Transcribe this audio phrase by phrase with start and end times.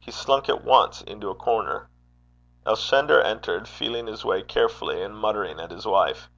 [0.00, 1.88] He slunk at once into a corner.
[2.66, 6.28] Elshender entered, feeling his way carefully, and muttering at his wife.